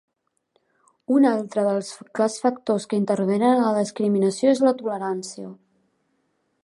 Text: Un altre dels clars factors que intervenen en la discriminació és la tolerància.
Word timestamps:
Un 1.15 1.27
altre 1.31 1.65
dels 1.67 1.91
clars 2.19 2.37
factors 2.45 2.87
que 2.93 2.99
intervenen 3.03 3.55
en 3.67 3.67
la 3.67 3.75
discriminació 3.85 4.55
és 4.57 4.63
la 4.69 4.75
tolerància. 4.81 5.53